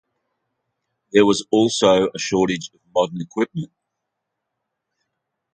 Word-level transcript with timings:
There 1.11 1.27
was 1.27 1.45
also 1.51 2.09
a 2.11 2.17
shortage 2.17 2.71
of 2.73 2.79
modern 2.91 3.21
equipment. 3.21 3.71